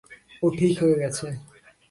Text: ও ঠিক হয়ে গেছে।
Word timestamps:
ও 0.43 0.45
ঠিক 0.59 0.73
হয়ে 0.81 0.97
গেছে। 0.99 1.27